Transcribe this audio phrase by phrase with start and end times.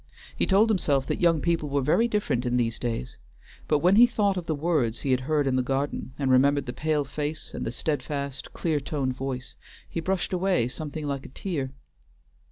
[0.35, 3.19] He told himself that young people were very different in these days;
[3.67, 6.65] but when he thought of the words he had heard in the garden, and remembered
[6.65, 9.53] the pale face and the steadfast, clear toned voice,
[9.87, 11.69] he brushed away something like a tear.